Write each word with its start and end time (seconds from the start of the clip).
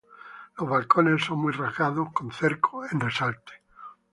Los 0.57 0.67
balcones 0.67 1.23
son 1.25 1.37
muy 1.43 1.53
rasgados 1.53 2.11
con 2.11 2.31
cerco 2.31 2.81
en 2.91 2.99
resalte. 2.99 3.53